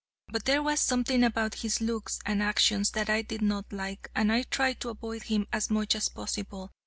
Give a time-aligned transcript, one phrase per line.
[0.29, 4.31] But there was something about his looks and actions that I did not like, and
[4.31, 6.71] I tried to avoid him as much as possible.